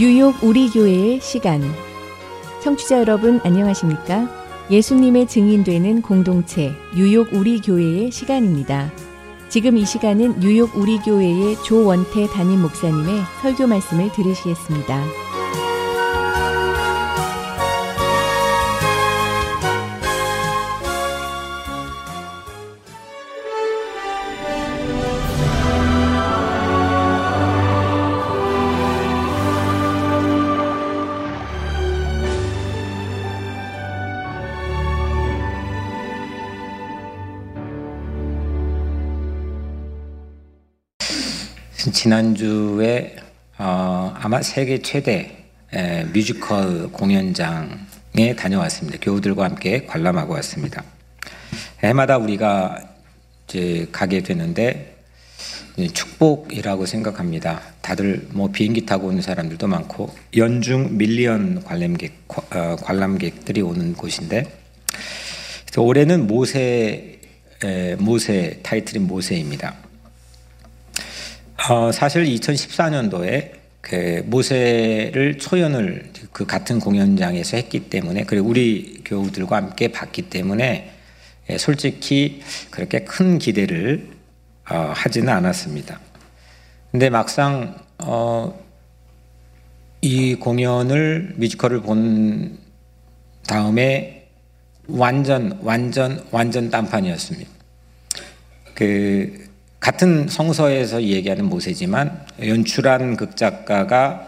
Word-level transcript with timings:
뉴욕 0.00 0.34
우리 0.42 0.70
교회의 0.70 1.20
시간. 1.20 1.60
청취자 2.62 3.00
여러분 3.00 3.38
안녕하십니까? 3.44 4.30
예수님의 4.70 5.26
증인되는 5.26 6.00
공동체 6.00 6.72
뉴욕 6.96 7.28
우리 7.34 7.60
교회의 7.60 8.10
시간입니다. 8.10 8.90
지금 9.50 9.76
이 9.76 9.84
시간은 9.84 10.40
뉴욕 10.40 10.74
우리 10.74 10.98
교회의 11.00 11.62
조원태 11.64 12.28
담임 12.28 12.62
목사님의 12.62 13.20
설교 13.42 13.66
말씀을 13.66 14.10
들으시겠습니다. 14.12 15.04
지난주에 42.00 43.14
어, 43.58 44.14
아마 44.16 44.40
세계 44.40 44.80
최대 44.80 45.36
에, 45.74 46.04
뮤지컬 46.04 46.90
공연장에 46.90 48.34
다녀왔습니다. 48.38 48.96
교우들과 49.02 49.44
함께 49.44 49.84
관람하고 49.84 50.32
왔습니다. 50.32 50.82
해마다 51.84 52.16
우리가 52.16 52.80
이제 53.46 53.86
가게 53.92 54.22
되는데 54.22 54.96
축복이라고 55.92 56.86
생각합니다. 56.86 57.60
다들 57.82 58.28
뭐 58.30 58.50
비행기 58.50 58.86
타고 58.86 59.08
오는 59.08 59.20
사람들도 59.20 59.66
많고 59.66 60.08
연중 60.38 60.96
밀리언 60.96 61.62
관람객 61.64 62.14
어, 62.28 62.76
관람객들이 62.76 63.60
오는 63.60 63.92
곳인데 63.92 64.44
올해는 65.76 66.26
모세 66.26 67.20
에, 67.62 67.96
모세 67.96 68.60
타이틀인 68.62 69.06
모세입니다. 69.06 69.89
어, 71.68 71.92
사실 71.92 72.24
2014년도에 72.24 73.52
그 73.82 74.22
모세를 74.26 75.38
초연을 75.38 76.10
그 76.32 76.46
같은 76.46 76.80
공연장에서 76.80 77.56
했기 77.56 77.90
때문에 77.90 78.24
그리고 78.24 78.48
우리 78.48 79.02
교우들과 79.04 79.56
함께 79.56 79.88
봤기 79.88 80.30
때문에 80.30 80.92
예, 81.50 81.58
솔직히 81.58 82.42
그렇게 82.70 83.00
큰 83.00 83.38
기대를 83.38 84.08
어, 84.70 84.92
하지는 84.94 85.28
않았습니다. 85.28 86.00
근데 86.90 87.10
막상 87.10 87.76
어, 87.98 88.58
이 90.00 90.34
공연을 90.36 91.34
뮤지컬을 91.36 91.82
본 91.82 92.58
다음에 93.46 94.28
완전 94.88 95.58
완전 95.62 96.24
완전 96.30 96.70
딴판이었습니다. 96.70 97.50
그 98.74 99.39
같은 99.80 100.28
성서에서 100.28 101.02
얘기하는 101.02 101.46
모세지만 101.46 102.26
연출한 102.44 103.16
극작가가 103.16 104.26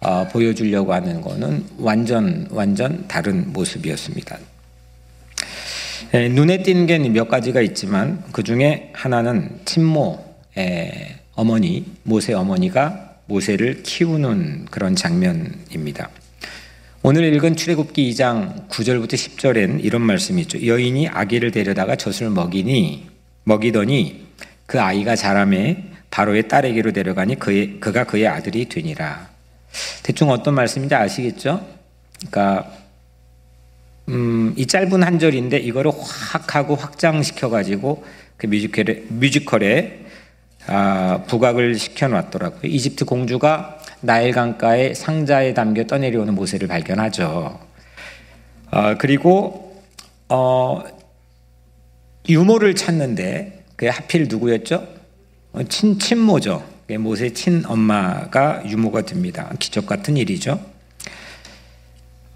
어, 0.00 0.28
보여주려고 0.28 0.92
하는 0.92 1.22
것은 1.22 1.64
완전 1.78 2.46
완전 2.50 3.08
다른 3.08 3.52
모습이었습니다. 3.52 4.38
에, 6.12 6.28
눈에 6.28 6.62
띄는 6.62 6.86
게 6.86 6.98
몇 6.98 7.28
가지가 7.28 7.62
있지만 7.62 8.22
그 8.30 8.42
중에 8.42 8.90
하나는 8.92 9.60
친모 9.64 10.22
에, 10.58 11.16
어머니 11.34 11.86
모세 12.02 12.34
어머니가 12.34 13.16
모세를 13.26 13.82
키우는 13.82 14.66
그런 14.70 14.94
장면입니다. 14.94 16.10
오늘 17.02 17.24
읽은 17.34 17.56
출애굽기 17.56 18.10
2장 18.10 18.68
9절부터 18.68 19.14
10절엔 19.14 19.82
이런 19.82 20.02
말씀이 20.02 20.42
있죠. 20.42 20.64
여인이 20.66 21.08
아기를 21.08 21.50
데려다가 21.50 21.96
젖을 21.96 22.28
먹이니 22.30 23.06
먹이더니 23.44 24.23
그 24.66 24.80
아이가 24.80 25.16
자라매 25.16 25.84
바로의 26.10 26.48
딸에게로 26.48 26.92
데려가니 26.92 27.38
그의, 27.38 27.80
그가 27.80 28.04
그의 28.04 28.28
아들이 28.28 28.68
되니라. 28.68 29.28
대충 30.02 30.30
어떤 30.30 30.54
말씀인지 30.54 30.94
아시겠죠? 30.94 31.66
그러니까 32.18 32.70
음, 34.08 34.54
이 34.56 34.66
짧은 34.66 35.02
한 35.02 35.18
절인데 35.18 35.58
이거를 35.58 35.90
확 35.98 36.54
하고 36.54 36.76
확장시켜 36.76 37.48
가지고 37.48 38.04
그 38.36 38.46
뮤지컬에 38.46 39.02
뮤지컬에 39.08 40.04
아, 40.66 41.24
부각을 41.26 41.74
시켜 41.74 42.08
놨더라고요. 42.08 42.62
이집트 42.64 43.04
공주가 43.04 43.78
나일 44.00 44.32
강가에 44.32 44.94
상자에 44.94 45.52
담겨 45.54 45.84
떠내려오는 45.84 46.34
모세를 46.34 46.68
발견하죠. 46.68 47.58
아, 48.70 48.94
그리고 48.96 49.82
어, 50.28 50.82
유모를 52.28 52.74
찾는데 52.74 53.63
그 53.76 53.86
하필 53.86 54.28
누구였죠? 54.28 54.86
어, 55.52 55.62
친, 55.64 55.98
친모죠. 55.98 56.64
모세 56.98 57.32
친엄마가 57.32 58.62
유모가 58.66 59.02
됩니다. 59.02 59.50
기적 59.58 59.86
같은 59.86 60.16
일이죠. 60.16 60.60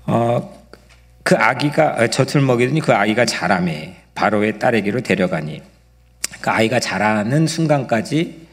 어, 0.06 0.66
그 1.22 1.36
아기가, 1.36 1.96
어, 1.98 2.06
젖을 2.06 2.40
먹이더니 2.40 2.80
그 2.80 2.94
아이가 2.94 3.24
자라매 3.24 3.96
바로의 4.14 4.58
딸에게로 4.58 5.02
데려가니 5.02 5.62
그 6.40 6.50
아이가 6.50 6.80
자라는 6.80 7.46
순간까지 7.46 8.46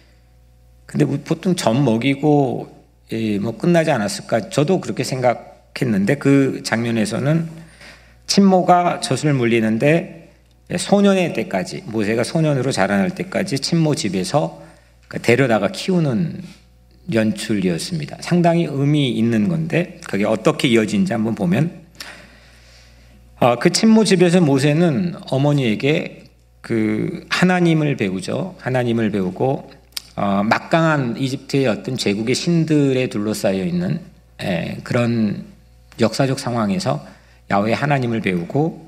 근데 0.85 1.05
뭐 1.05 1.19
보통 1.23 1.55
젖 1.55 1.73
먹이고 1.73 2.85
예, 3.11 3.39
뭐 3.39 3.57
끝나지 3.57 3.91
않았을까 3.91 4.49
저도 4.49 4.81
그렇게 4.81 5.03
생각했는데 5.03 6.15
그 6.15 6.61
장면에서는 6.63 7.47
친모가 8.27 8.99
젖을 8.99 9.33
물리는데 9.33 9.89
예, 9.89 10.24
소년의 10.75 11.33
때까지 11.33 11.83
모세가 11.85 12.23
소년으로 12.23 12.71
자라날 12.71 13.11
때까지 13.11 13.59
친모 13.59 13.95
집에서 13.95 14.63
그 15.07 15.21
데려다가 15.21 15.69
키우는 15.69 16.41
연출이었습니다. 17.13 18.17
상당히 18.21 18.65
의미 18.65 19.11
있는 19.11 19.47
건데 19.47 19.99
그게 20.09 20.25
어떻게 20.25 20.67
이어진지 20.67 21.13
한번 21.13 21.35
보면 21.35 21.85
아, 23.37 23.57
그 23.57 23.69
친모 23.69 24.05
집에서 24.05 24.41
모세는 24.41 25.15
어머니에게 25.29 26.23
그 26.61 27.25
하나님을 27.29 27.95
배우죠. 27.95 28.55
하나님을 28.59 29.11
배우고 29.11 29.71
어, 30.15 30.41
막강한 30.43 31.17
이집트의 31.17 31.67
어떤 31.67 31.97
제국의 31.97 32.33
신들에 32.33 33.07
둘러싸여 33.07 33.63
있는 33.63 33.99
예, 34.41 34.77
그런 34.83 35.43
역사적 35.99 36.39
상황에서 36.39 37.05
야외 37.51 37.73
하나님을 37.73 38.21
배우고 38.21 38.84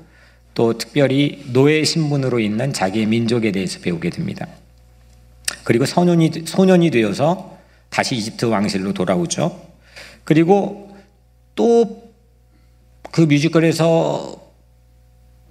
또 0.58 0.76
특별히 0.76 1.42
노예 1.52 1.84
신분으로 1.84 2.40
있는 2.40 2.72
자기의 2.72 3.06
민족에 3.06 3.52
대해서 3.52 3.78
배우게 3.78 4.10
됩니다. 4.10 4.46
그리고 5.62 5.86
소년이, 5.86 6.42
소년이 6.44 6.90
되어서 6.90 7.56
다시 7.88 8.16
이집트 8.16 8.46
왕실로 8.46 8.92
돌아오죠. 8.92 9.58
그리고 10.24 10.94
또 11.54 12.08
그 13.10 13.22
뮤지컬에서 13.22 14.36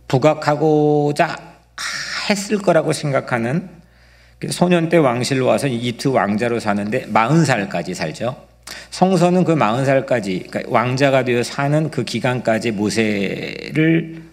부각하고자 0.07 1.35
했을 2.29 2.57
거라고 2.59 2.93
생각하는 2.93 3.69
소년 4.49 4.89
때 4.89 4.97
왕실로 4.97 5.47
와서 5.47 5.67
이집트 5.67 6.09
왕자로 6.09 6.59
사는데 6.59 7.07
40살까지 7.07 7.93
살죠. 7.93 8.45
성서는 8.91 9.43
그 9.43 9.55
40살까지 9.55 10.49
그러니까 10.49 10.61
왕자가 10.67 11.23
되어 11.23 11.43
사는 11.43 11.89
그 11.89 12.03
기간까지 12.03 12.71
모세를 12.71 14.26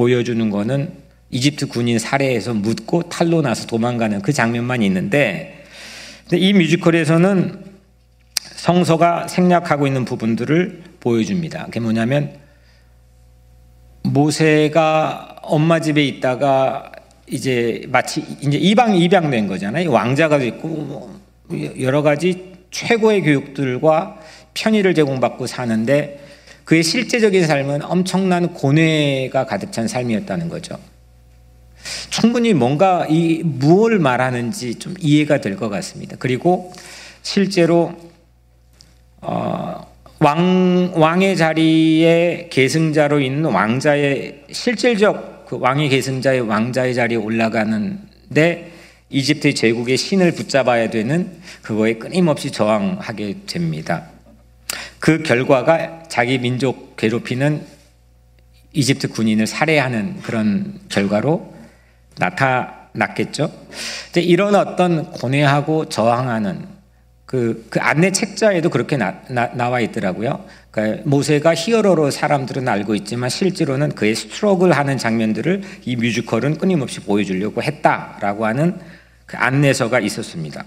보여주는 0.00 0.48
거는 0.48 0.94
이집트 1.28 1.66
군인 1.66 1.98
살해해서 1.98 2.54
묻고 2.54 3.10
탈로 3.10 3.42
나서 3.42 3.66
도망가는 3.66 4.22
그 4.22 4.32
장면만 4.32 4.82
있는데 4.84 5.62
이 6.32 6.54
뮤지컬에서는 6.54 7.64
성서가 8.56 9.28
생략하고 9.28 9.86
있는 9.86 10.06
부분들을 10.06 10.84
보여줍니다. 11.00 11.66
그게 11.66 11.80
뭐냐면 11.80 12.32
모세가 14.04 15.40
엄마 15.42 15.80
집에 15.80 16.02
있다가 16.06 16.92
이제 17.26 17.82
마치 17.88 18.24
이제 18.40 18.56
이방 18.56 18.96
입양된 18.96 19.48
거잖아요. 19.48 19.90
왕자가 19.90 20.38
됐고 20.38 20.68
뭐 20.68 21.20
여러 21.78 22.00
가지 22.00 22.54
최고의 22.70 23.20
교육들과 23.20 24.18
편의를 24.54 24.94
제공받고 24.94 25.46
사는데 25.46 26.29
그의 26.64 26.82
실제적인 26.82 27.46
삶은 27.46 27.82
엄청난 27.82 28.52
고뇌가 28.54 29.46
가득 29.46 29.72
찬 29.72 29.88
삶이었다는 29.88 30.48
거죠. 30.48 30.78
충분히 32.10 32.52
뭔가 32.52 33.06
이 33.08 33.42
무엇을 33.42 33.98
말하는지 33.98 34.76
좀 34.76 34.94
이해가 35.00 35.40
될 35.40 35.56
것 35.56 35.68
같습니다. 35.70 36.16
그리고 36.18 36.72
실제로 37.22 37.94
어, 39.22 39.86
왕 40.20 40.92
왕의 40.94 41.36
자리에 41.36 42.48
계승자로 42.50 43.20
있는 43.20 43.44
왕자의 43.46 44.44
실질적 44.50 45.46
그 45.46 45.58
왕의 45.58 45.88
계승자의 45.88 46.42
왕자의 46.42 46.94
자리에 46.94 47.16
올라가는데 47.16 48.72
이집트 49.08 49.54
제국의 49.54 49.96
신을 49.96 50.32
붙잡아야 50.32 50.90
되는 50.90 51.32
그거에 51.62 51.94
끊임없이 51.94 52.50
저항하게 52.50 53.38
됩니다. 53.46 54.08
그 55.00 55.22
결과가 55.22 56.04
자기 56.08 56.38
민족 56.38 56.96
괴롭히는 56.96 57.64
이집트 58.72 59.08
군인을 59.08 59.46
살해하는 59.46 60.20
그런 60.22 60.78
결과로 60.88 61.52
나타났겠죠. 62.18 63.50
이런 64.16 64.54
어떤 64.54 65.10
고뇌하고 65.10 65.88
저항하는 65.88 66.68
그, 67.24 67.66
그 67.70 67.80
안내 67.80 68.10
책자에도 68.10 68.70
그렇게 68.70 68.96
나, 68.96 69.22
나 69.28 69.68
와 69.70 69.80
있더라고요. 69.80 70.44
그러니까 70.70 71.02
모세가 71.08 71.54
히어로로 71.54 72.10
사람들은 72.10 72.68
알고 72.68 72.94
있지만 72.96 73.30
실제로는 73.30 73.94
그의 73.94 74.14
스트로크를 74.14 74.76
하는 74.76 74.98
장면들을 74.98 75.62
이 75.84 75.96
뮤지컬은 75.96 76.58
끊임없이 76.58 77.00
보여주려고 77.00 77.62
했다라고 77.62 78.46
하는 78.46 78.78
그 79.26 79.36
안내서가 79.36 80.00
있었습니다. 80.00 80.64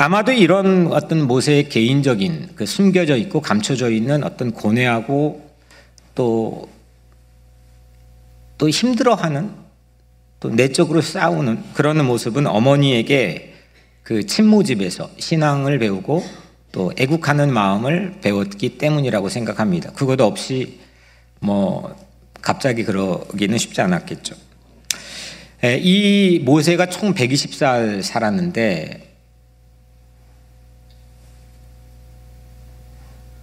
아마도 0.00 0.30
이런 0.30 0.92
어떤 0.92 1.26
모세의 1.26 1.68
개인적인 1.68 2.50
그 2.54 2.66
숨겨져 2.66 3.16
있고 3.16 3.40
감춰져 3.40 3.90
있는 3.90 4.22
어떤 4.22 4.52
고뇌하고 4.52 5.50
또, 6.14 6.68
또 8.58 8.68
힘들어하는 8.68 9.50
또 10.38 10.50
내적으로 10.50 11.00
싸우는 11.00 11.64
그런 11.74 12.04
모습은 12.04 12.46
어머니에게 12.46 13.54
그 14.04 14.24
친모집에서 14.24 15.10
신앙을 15.18 15.80
배우고 15.80 16.24
또 16.70 16.92
애국하는 16.96 17.52
마음을 17.52 18.14
배웠기 18.20 18.78
때문이라고 18.78 19.28
생각합니다. 19.28 19.90
그것 19.94 20.20
없이 20.20 20.78
뭐 21.40 21.96
갑자기 22.40 22.84
그러기는 22.84 23.58
쉽지 23.58 23.80
않았겠죠. 23.80 24.36
이 25.64 26.40
모세가 26.44 26.86
총 26.86 27.14
120살 27.14 28.02
살았는데 28.02 29.07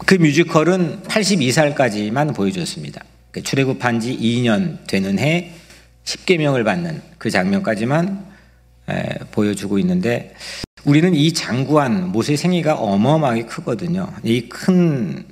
그 0.06 0.16
뮤지컬은 0.16 1.02
82살까지만 1.04 2.36
보여줬습니다. 2.36 3.04
그 3.32 3.42
출애굽한 3.42 4.00
지 4.00 4.16
2년 4.16 4.86
되는 4.88 5.18
해 5.18 5.52
10계명을 6.04 6.64
받는 6.64 7.02
그 7.18 7.32
장면까지만 7.32 8.26
보여주고 9.32 9.80
있는데 9.80 10.36
우리는 10.84 11.16
이 11.16 11.34
장구한 11.34 12.12
모세의 12.12 12.38
생애가 12.38 12.76
어마어마하게 12.76 13.46
크거든요. 13.46 14.14
이 14.24 14.48
큰 14.48 15.26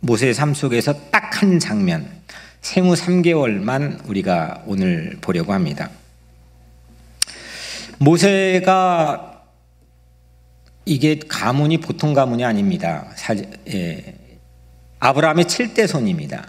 모세의 0.00 0.34
삶 0.34 0.54
속에서 0.54 0.92
딱 1.10 1.24
한 1.34 1.58
장면, 1.58 2.08
생후 2.60 2.94
3개월만 2.94 4.08
우리가 4.08 4.62
오늘 4.66 5.16
보려고 5.20 5.52
합니다. 5.52 5.90
모세가 7.98 9.33
이게 10.86 11.18
가문이 11.18 11.78
보통 11.78 12.12
가문이 12.12 12.44
아닙니다. 12.44 13.06
사, 13.16 13.34
예. 13.68 14.14
아브라함의 15.00 15.44
7대 15.44 15.86
손입니다. 15.86 16.48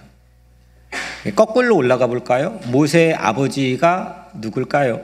거꾸로 1.35 1.75
올라가 1.75 2.07
볼까요? 2.07 2.59
모세의 2.67 3.15
아버지가 3.15 4.31
누굴까요? 4.35 5.01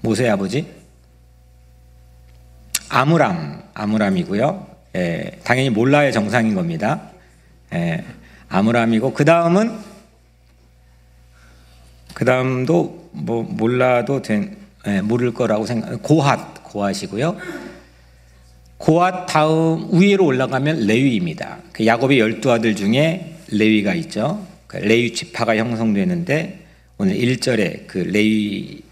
모세의 0.00 0.30
아버지? 0.30 0.72
아므람, 2.88 3.62
아므람이고요. 3.74 4.76
예, 4.94 5.38
당연히 5.42 5.70
몰라의 5.70 6.12
정상인 6.12 6.54
겁니다. 6.54 7.10
예, 7.74 8.04
아므람이고 8.48 9.12
그 9.12 9.24
다음은 9.24 9.76
그 12.14 12.24
다음도 12.24 13.10
뭐 13.12 13.42
몰라도 13.42 14.22
된 14.22 14.56
예, 14.86 15.00
모를 15.00 15.34
거라고 15.34 15.66
생각. 15.66 16.00
고핫, 16.02 16.65
고핫이고요. 16.76 17.36
고핫 18.76 19.26
다음 19.26 19.88
위로 19.92 20.26
올라가면 20.26 20.86
레위입니다. 20.86 21.58
그 21.72 21.86
야곱의 21.86 22.18
열두 22.18 22.52
아들 22.52 22.76
중에 22.76 23.38
레위가 23.50 23.94
있죠. 23.94 24.46
그 24.66 24.76
레위 24.76 25.14
지파가 25.14 25.56
형성되는데 25.56 26.66
오늘 26.98 27.14
1절에 27.16 27.86
그 27.86 27.98
레위 27.98 28.82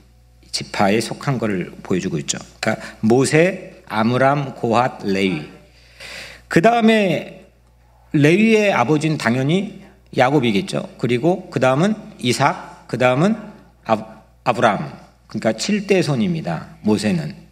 지파에 0.50 1.00
속한 1.00 1.38
것을 1.38 1.72
보여주고 1.82 2.18
있죠. 2.20 2.38
그러니까 2.60 2.86
모세, 3.00 3.82
아므람, 3.86 4.54
고핫, 4.54 5.04
레위. 5.04 5.42
그 6.48 6.62
다음에 6.62 7.46
레위의 8.12 8.72
아버지는 8.72 9.18
당연히 9.18 9.82
야곱이겠죠. 10.16 10.94
그리고 10.98 11.50
그 11.50 11.60
다음은 11.60 11.94
이삭, 12.20 12.86
그 12.86 12.96
다음은 12.96 13.36
아브람. 14.44 14.92
그러니까 15.26 15.52
7대 15.52 16.02
손입니다. 16.02 16.76
모세는. 16.82 17.43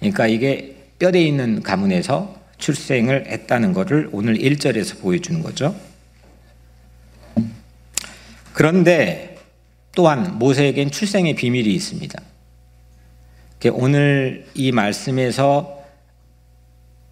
그러니까 0.00 0.26
이게 0.26 0.76
뼈대 0.98 1.20
있는 1.20 1.62
가문에서 1.62 2.36
출생을 2.58 3.26
했다는 3.26 3.72
것을 3.72 4.08
오늘 4.12 4.34
1절에서 4.34 5.00
보여주는 5.00 5.42
거죠. 5.42 5.74
그런데 8.52 9.38
또한 9.94 10.38
모세에겐 10.38 10.90
출생의 10.90 11.34
비밀이 11.34 11.72
있습니다. 11.72 12.20
오늘 13.72 14.46
이 14.54 14.72
말씀에서 14.72 15.78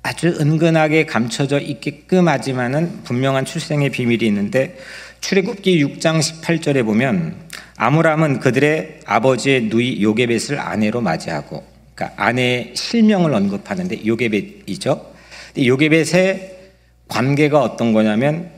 아주 0.02 0.28
은근하게 0.40 1.04
감춰져 1.06 1.58
있게끔 1.58 2.28
하지만은 2.28 3.02
분명한 3.02 3.44
출생의 3.44 3.90
비밀이 3.90 4.24
있는데 4.26 4.78
출애굽기 5.20 5.84
6장 5.84 6.20
18절에 6.20 6.84
보면 6.84 7.36
아므람은 7.76 8.38
그들의 8.38 9.00
아버지의 9.04 9.62
누이 9.64 10.02
요게벳을 10.02 10.60
아내로 10.60 11.00
맞이하고 11.00 11.75
그러니까 11.96 12.22
아내의 12.22 12.72
실명을 12.76 13.34
언급하는데 13.34 14.06
요게벳이죠. 14.06 15.14
요게벳의 15.58 16.58
관계가 17.08 17.62
어떤 17.62 17.92
거냐면 17.94 18.50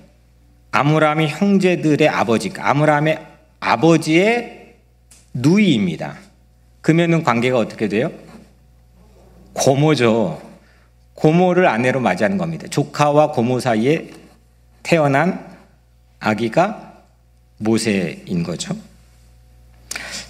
아므람이 0.73 1.29
형제들의 1.29 2.08
아버지, 2.08 2.50
그러니까 2.50 2.70
아므람의 2.70 3.26
아버지의 3.61 4.75
누이입니다. 5.32 6.19
그러면은 6.81 7.23
관계가 7.23 7.58
어떻게 7.58 7.88
돼요? 7.88 8.11
고모죠. 9.52 10.43
고모를 11.14 11.67
아내로 11.67 12.00
맞이하는 12.00 12.38
겁니다. 12.38 12.67
조카와 12.69 13.32
고모 13.32 13.61
사이에 13.61 14.11
태어난 14.82 15.56
아기가 16.19 17.02
모세인 17.58 18.43
거죠. 18.43 18.75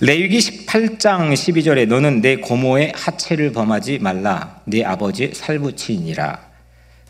레위기 0.01 0.39
18장 0.39 1.33
12절에 1.33 1.89
너는 1.89 2.21
내 2.21 2.37
고모의 2.37 2.93
하체를 2.95 3.51
범하지 3.51 3.99
말라 3.99 4.61
내 4.65 4.85
아버지 4.85 5.33
살부치니라. 5.35 6.49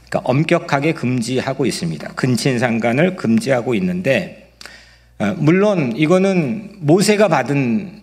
그러니까 0.09 0.31
엄격하게 0.31 0.95
금지하고 0.95 1.67
있습니다. 1.67 2.09
근친상간을 2.15 3.17
금지하고 3.17 3.75
있는데 3.75 4.53
어, 5.19 5.35
물론 5.37 5.95
이거는 5.97 6.77
모세가 6.79 7.29
받은 7.29 8.01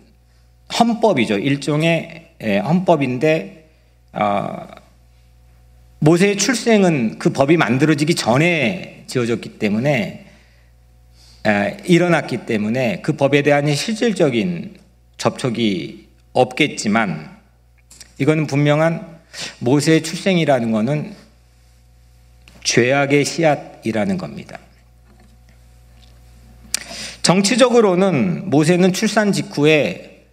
헌법이죠. 0.80 1.40
일종의 1.40 2.28
예, 2.44 2.58
헌법인데 2.60 3.70
어, 4.14 4.68
모세의 5.98 6.38
출생은 6.38 7.18
그 7.18 7.32
법이 7.32 7.58
만들어지기 7.58 8.14
전에 8.14 9.06
지어졌기 9.08 9.58
때문에 9.58 10.26
일어났기 11.86 12.46
때문에 12.46 13.02
그 13.02 13.14
법에 13.14 13.44
대한 13.44 13.74
실질적인 13.74 14.85
접촉이 15.18 16.08
없겠지만 16.34 17.38
이거는 18.18 18.48
분명한 18.48 19.20
모세의 19.60 20.04
출생이라는 20.04 20.72
것은 20.72 21.14
죄악의 22.64 23.26
씨앗이라는 23.26 24.18
겁니다. 24.18 24.60
정치적으로는 27.22 28.50
모세는 28.50 28.94
출산 28.94 29.32
직후에 29.32 30.28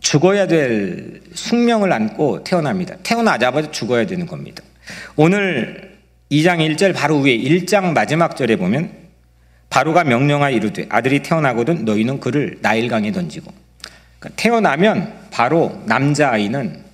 죽어야 0.00 0.46
될 0.46 1.22
숙명을 1.34 1.92
안고 1.92 2.44
태어납니다. 2.44 2.96
태어나자마자 3.02 3.70
죽어야 3.70 4.06
되는 4.06 4.26
겁니다. 4.26 4.62
오늘 5.16 5.98
2장 6.30 6.58
1절 6.58 6.94
바로 6.94 7.18
위에 7.20 7.36
1장 7.36 7.92
마지막 7.92 8.36
절에 8.36 8.56
보면 8.56 9.03
바로가 9.74 10.04
명령하여 10.04 10.54
이르되 10.54 10.86
아들이 10.88 11.18
태어나거든 11.18 11.84
너희는 11.84 12.20
그를 12.20 12.58
나일강에 12.62 13.10
던지고 13.10 13.52
그러니까 14.20 14.40
태어나면 14.40 15.30
바로 15.32 15.82
남자아이는 15.86 16.84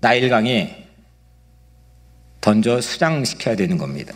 나일강에 0.00 0.88
던져 2.42 2.82
수장시켜야 2.82 3.56
되는 3.56 3.78
겁니다. 3.78 4.14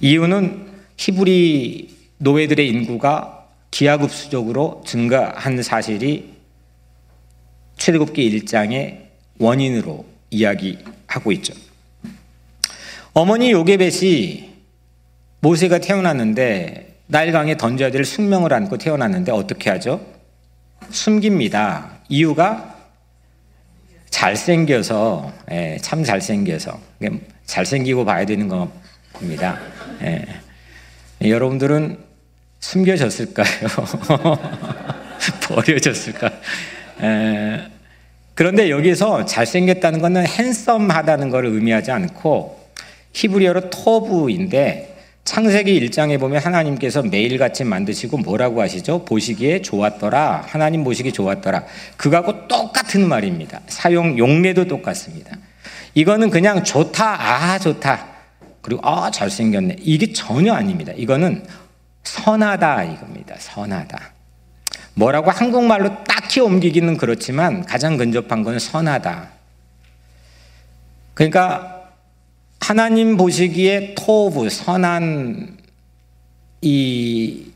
이유는 0.00 0.66
히브리 0.96 1.96
노예들의 2.18 2.68
인구가 2.68 3.46
기하급수적으로 3.70 4.82
증가한 4.84 5.62
사실이 5.62 6.34
출애굽기 7.76 8.36
1장의 8.40 9.02
원인으로 9.38 10.04
이야기하고 10.30 11.30
있죠. 11.30 11.54
어머니 13.12 13.52
요게벳이 13.52 14.49
모세가 15.40 15.78
태어났는데 15.78 16.98
나일강에 17.06 17.56
던져야 17.56 17.90
될 17.90 18.04
숙명을 18.04 18.52
안고 18.52 18.78
태어났는데 18.78 19.32
어떻게 19.32 19.70
하죠? 19.70 20.00
숨깁니다. 20.90 21.98
이유가 22.08 22.76
잘생겨서 24.10 25.32
예, 25.50 25.78
참 25.80 26.04
잘생겨서 26.04 26.78
잘생기고 27.46 28.04
봐야 28.04 28.26
되는 28.26 28.48
겁니다. 28.48 29.58
예. 30.02 30.26
여러분들은 31.22 31.98
숨겨졌을까요? 32.60 33.48
버려졌을까? 35.48 36.30
예. 37.02 37.70
그런데 38.34 38.70
여기서 38.70 39.24
잘생겼다는 39.24 40.00
것은 40.00 40.26
핸섬하다는 40.26 41.30
것을 41.30 41.46
의미하지 41.46 41.90
않고 41.90 42.60
히브리어로 43.12 43.70
토브인데 43.70 44.89
창세기 45.30 45.78
1장에 45.86 46.18
보면 46.18 46.42
하나님께서 46.42 47.02
매일같이 47.02 47.62
만드시고 47.62 48.18
뭐라고 48.18 48.62
하시죠? 48.62 49.04
보시기에 49.04 49.62
좋았더라. 49.62 50.42
하나님 50.44 50.82
보시기 50.82 51.12
좋았더라. 51.12 51.66
그거하고 51.96 52.48
똑같은 52.48 53.06
말입니다. 53.06 53.60
사용 53.68 54.18
용례도 54.18 54.66
똑같습니다. 54.66 55.36
이거는 55.94 56.30
그냥 56.30 56.64
좋다. 56.64 57.04
아, 57.22 57.60
좋다. 57.60 58.08
그리고 58.60 58.80
아, 58.84 59.12
잘생겼네. 59.12 59.76
이게 59.78 60.12
전혀 60.12 60.52
아닙니다. 60.52 60.92
이거는 60.96 61.46
선하다 62.02 62.82
이겁니다. 62.82 63.36
선하다. 63.38 64.00
뭐라고 64.94 65.30
한국말로 65.30 66.02
딱히 66.08 66.40
옮기기는 66.40 66.96
그렇지만 66.96 67.64
가장 67.64 67.96
근접한 67.96 68.42
건 68.42 68.58
선하다. 68.58 69.28
그러니까 71.14 71.79
하나님 72.70 73.16
보시기에 73.16 73.96
토브 73.96 74.48
선한 74.48 75.58
이 76.62 77.46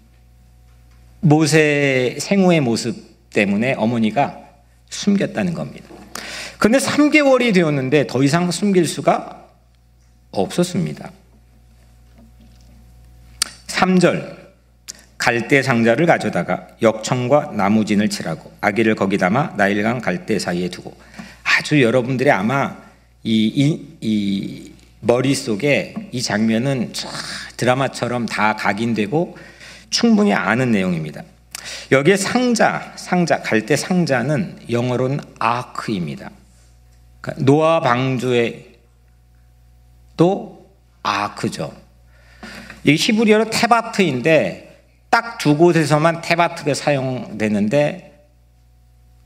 모세 1.20 2.16
생후의 2.18 2.60
모습 2.60 3.30
때문에 3.30 3.74
어머니가 3.74 4.40
숨겼다는 4.90 5.54
겁니다. 5.54 5.86
그런데 6.58 6.84
3개월이 6.84 7.54
되었는데 7.54 8.08
더 8.08 8.24
이상 8.24 8.50
숨길 8.50 8.88
수가 8.88 9.46
없었습니다. 10.32 11.12
3절 13.68 14.36
갈대 15.16 15.62
상자를 15.62 16.06
가져다가 16.06 16.66
역청과 16.82 17.52
나무진을 17.54 18.10
칠하고 18.10 18.50
아기를 18.60 18.96
거기 18.96 19.16
담아 19.16 19.52
나일강 19.56 20.00
갈대 20.00 20.40
사이에 20.40 20.70
두고 20.70 20.92
아주 21.44 21.80
여러분들이 21.80 22.32
아마 22.32 22.76
이, 23.22 23.46
이, 23.46 23.96
이 24.00 24.73
머릿속에 25.06 25.94
이 26.12 26.22
장면은 26.22 26.92
드라마처럼 27.56 28.26
다 28.26 28.56
각인되고 28.56 29.36
충분히 29.90 30.32
아는 30.32 30.72
내용입니다. 30.72 31.22
여기에 31.92 32.16
상자, 32.16 32.92
상자, 32.96 33.40
갈대 33.40 33.76
상자는 33.76 34.58
영어로는 34.70 35.20
아크입니다. 35.38 36.30
그러니까 37.20 37.44
노아 37.44 37.80
방주의 37.80 38.74
또 40.16 40.70
아크죠. 41.02 41.74
이 42.84 42.94
히브리어로 42.94 43.50
테바트인데 43.50 44.64
딱 45.10 45.38
두 45.38 45.56
곳에서만 45.56 46.22
테바트가 46.22 46.74
사용되는데 46.74 48.14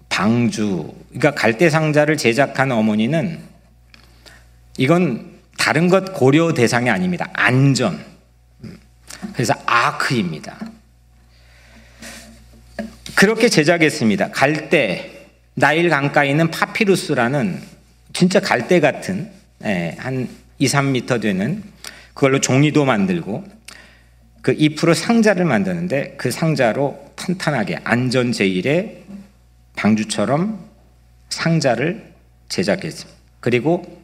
방주, 0.09 0.93
그러니까 1.11 1.31
갈대 1.31 1.71
상자를 1.71 2.17
제작한 2.17 2.73
어머니는 2.73 3.41
이건 4.79 5.38
다른 5.59 5.89
것 5.89 6.15
고려 6.15 6.55
대상이 6.55 6.89
아닙니다. 6.89 7.29
안전. 7.35 8.03
그래서 9.35 9.53
아크입니다. 9.67 10.57
그렇게 13.15 13.49
제작했습니다. 13.49 14.31
갈대, 14.31 15.27
나일 15.55 15.91
강가에 15.91 16.31
있는 16.31 16.51
파피루스라는 16.51 17.61
진짜 18.13 18.41
갈대 18.41 18.81
같은 18.81 19.31
예, 19.65 19.97
한 19.99 20.29
2, 20.59 20.67
3미터 20.67 21.21
되는 21.21 21.63
그걸로 22.15 22.41
종이도 22.41 22.85
만들고 22.85 23.45
그 24.41 24.55
잎으로 24.57 24.95
상자를 24.95 25.45
만드는데 25.45 26.15
그 26.17 26.31
상자로 26.31 27.13
탄탄하게 27.17 27.81
안전 27.83 28.31
제일의 28.33 29.03
방주처럼 29.75 30.65
상자를 31.29 32.13
제작했습니다. 32.49 33.19
그리고 33.41 34.01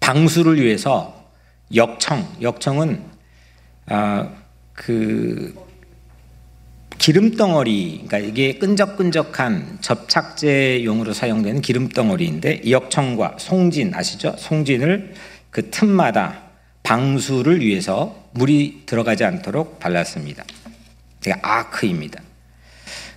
방수를 0.00 0.60
위해서 0.60 1.30
역청, 1.74 2.26
역청은 2.40 3.02
아, 3.86 4.30
그 4.72 5.54
기름 6.98 7.34
덩어리, 7.34 8.04
그러니까 8.06 8.18
이게 8.18 8.58
끈적끈적한 8.58 9.78
접착제용으로 9.80 11.14
사용되는 11.14 11.62
기름 11.62 11.88
덩어리인데 11.88 12.70
역청과 12.70 13.36
송진 13.38 13.94
아시죠? 13.94 14.34
송진을 14.36 15.14
그 15.50 15.70
틈마다 15.70 16.42
방수를 16.82 17.60
위해서 17.60 18.28
물이 18.32 18.82
들어가지 18.86 19.24
않도록 19.24 19.78
발랐습니다. 19.78 20.44
이게 21.20 21.34
아크입니다. 21.40 22.22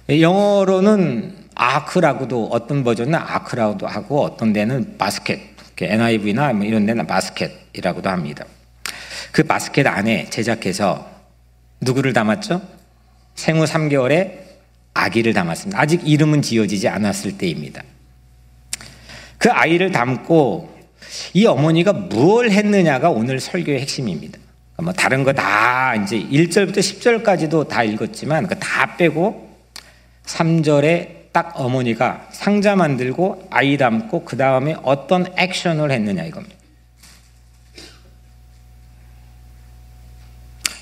영어로는 0.09 1.35
아크라고도 1.55 2.47
어떤 2.51 2.83
버전은 2.83 3.15
아크라고도 3.15 3.87
하고 3.87 4.23
어떤 4.23 4.53
데는 4.53 4.97
바스켓 4.97 5.52
NIV나 5.81 6.53
뭐 6.53 6.65
이런 6.65 6.85
데는 6.85 7.07
바스켓이라고도 7.07 8.09
합니다. 8.09 8.45
그 9.31 9.43
바스켓 9.43 9.87
안에 9.87 10.29
제작해서 10.29 11.09
누구를 11.81 12.13
담았죠? 12.13 12.61
생후 13.35 13.65
3개월에 13.65 14.31
아기를 14.93 15.33
담았습니다. 15.33 15.79
아직 15.79 16.07
이름은 16.07 16.41
지어지지 16.41 16.87
않았을 16.87 17.37
때입니다. 17.37 17.81
그 19.37 19.51
아이를 19.51 19.91
담고 19.91 20.71
이 21.33 21.45
어머니가 21.45 21.93
무엇 21.93 22.49
했느냐가 22.49 23.09
오늘 23.09 23.39
설교의 23.39 23.81
핵심입니다. 23.81 24.39
뭐 24.77 24.91
다른 24.93 25.23
거 25.23 25.33
다 25.33 25.95
이제 25.95 26.17
1절부터 26.17 26.77
10절까지도 26.77 27.67
다 27.67 27.83
읽었지만 27.83 28.47
그다 28.47 28.97
빼고 28.97 29.49
3절에 30.25 31.22
딱 31.33 31.59
어머니가 31.59 32.29
상자 32.31 32.75
만들고 32.75 33.47
아이 33.49 33.75
담고 33.75 34.23
그 34.23 34.37
다음에 34.37 34.75
어떤 34.83 35.25
액션을 35.37 35.91
했느냐 35.91 36.23
이겁니다. 36.23 36.55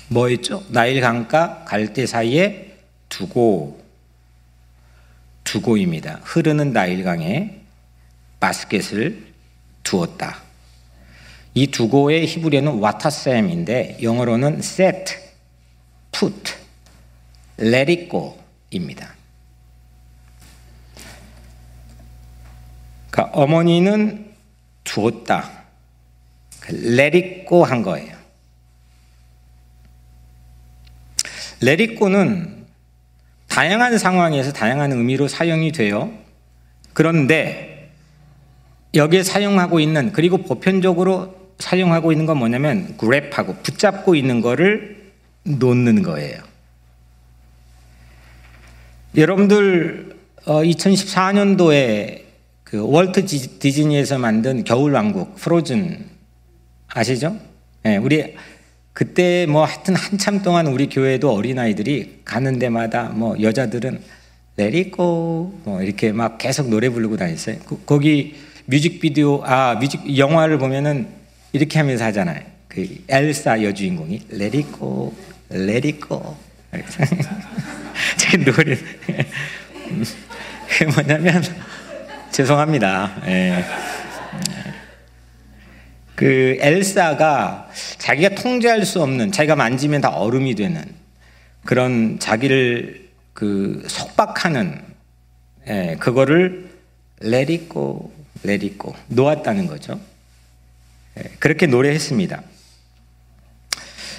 뭐 0.08 0.28
했죠? 0.28 0.62
나일 0.68 1.00
강가 1.00 1.64
갈대 1.64 2.06
사이에 2.06 2.76
두고 3.08 3.82
두고입니다. 5.44 6.20
흐르는 6.22 6.72
나일강에 6.72 7.60
바스켓을 8.38 9.32
두었다. 9.82 10.36
이 11.54 11.66
두고의 11.66 12.26
히브리어는 12.26 12.78
와타셈인데 12.78 13.98
영어로는 14.02 14.58
set, 14.58 15.14
put, 16.12 16.54
let 17.58 17.90
it 17.90 18.08
go입니다. 18.10 19.21
그러니까 23.12 23.38
어머니는 23.38 24.32
두었다. 24.84 25.64
레리꼬 26.70 27.64
한 27.64 27.82
거예요. 27.82 28.16
레리꼬는 31.60 32.64
다양한 33.48 33.98
상황에서 33.98 34.52
다양한 34.52 34.92
의미로 34.92 35.28
사용이 35.28 35.72
돼요. 35.72 36.10
그런데 36.94 37.92
여기에 38.94 39.22
사용하고 39.22 39.78
있는 39.78 40.12
그리고 40.12 40.38
보편적으로 40.38 41.52
사용하고 41.58 42.12
있는 42.12 42.24
건 42.24 42.38
뭐냐면 42.38 42.96
그랩하고 42.96 43.62
붙잡고 43.62 44.14
있는 44.14 44.40
거를 44.40 45.12
놓는 45.44 46.02
거예요. 46.02 46.40
여러분들 49.14 50.16
2014년도에 50.46 52.20
어, 52.20 52.21
그 52.72 52.80
월트 52.82 53.26
디즈니에서 53.26 54.16
만든 54.16 54.64
겨울 54.64 54.94
왕국 54.94 55.36
Frozen 55.36 56.06
아시죠? 56.88 57.36
네, 57.82 57.98
우리 57.98 58.34
그때 58.94 59.44
뭐 59.46 59.66
하여튼 59.66 59.94
한참 59.94 60.40
동안 60.40 60.68
우리 60.68 60.88
교회도 60.88 61.30
어린아이들이 61.30 62.22
가는 62.24 62.58
데마다 62.58 63.10
뭐 63.10 63.38
여자들은 63.38 64.00
Let 64.56 65.01
it 65.01 65.30
go 65.30 65.60
뭐 65.64 65.82
이렇게 65.82 66.12
막 66.12 66.38
계속 66.38 66.70
노래 66.70 66.88
부르고 66.88 67.18
다녔어요. 67.18 67.56
그, 67.66 67.84
거기 67.84 68.36
뮤직비디오 68.64 69.42
아 69.44 69.74
music 69.74 70.16
영화를 70.16 70.56
보면은 70.56 71.08
이렇게 71.52 71.78
하면서 71.78 72.06
하잖아요. 72.06 72.40
그 72.68 72.88
엘사 73.06 73.62
여주인공이 73.64 74.28
레리코 74.30 75.14
레리코 75.50 76.36
제 78.16 78.38
노래 78.38 78.78
그 80.78 80.84
뭐냐면 80.84 81.42
죄송합니다. 82.32 83.12
예. 83.26 83.64
그 86.14 86.56
엘사가 86.60 87.68
자기가 87.98 88.30
통제할 88.30 88.86
수 88.86 89.02
없는 89.02 89.32
자기가 89.32 89.54
만지면 89.54 90.00
다 90.00 90.08
얼음이 90.08 90.54
되는 90.54 90.82
그런 91.64 92.18
자기를 92.18 93.10
그 93.34 93.84
속박하는 93.86 94.80
예, 95.68 95.96
그거를 96.00 96.70
it 97.22 97.68
go. 97.68 98.10
놓았다는 99.08 99.66
거죠. 99.66 100.00
예, 101.18 101.24
그렇게 101.38 101.66
노래했습니다. 101.66 102.42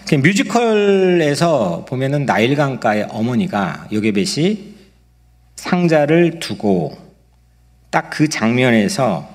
그 0.07 0.15
뮤지컬에서 0.15 1.85
보면은 1.89 2.25
나일강가의 2.25 3.07
어머니가 3.09 3.87
요게벳이 3.91 4.75
상자를 5.55 6.39
두고 6.39 7.02
딱 7.93 8.09
그 8.09 8.27
장면에서 8.27 9.31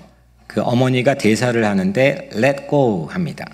그 0.49 0.61
어머니가 0.61 1.15
대사를 1.15 1.65
하는데 1.65 2.29
let 2.33 2.67
go 2.69 3.07
합니다. 3.07 3.47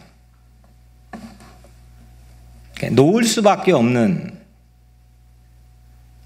놓을 2.91 3.25
수밖에 3.25 3.73
없는 3.73 4.39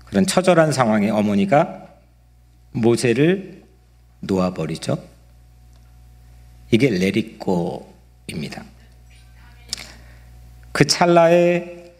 그런 0.05 0.27
처절한 0.27 0.71
상황에 0.71 1.11
어머니가 1.11 1.89
모세를 2.71 3.65
놓아버리죠. 4.21 4.97
이게 6.71 6.89
레리꼬입니다. 6.89 8.63
그 10.71 10.87
찰나에 10.87 11.95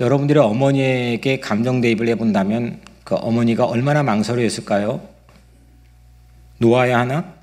여러분들의 0.00 0.42
어머니에게 0.42 1.38
감정 1.38 1.80
대입을 1.80 2.08
해본다면 2.08 2.80
그 3.04 3.14
어머니가 3.14 3.66
얼마나 3.66 4.02
망설였을까요? 4.02 5.13
놓아야 6.64 7.00
하나? 7.00 7.34